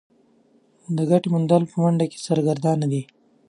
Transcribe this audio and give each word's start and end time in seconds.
د 0.95 0.97
ګټې 1.09 1.27
موندلو 1.33 1.71
په 1.71 1.77
منډه 1.81 2.05
کې 2.11 2.23
سرګردانه 2.27 2.85
دي. 2.91 3.01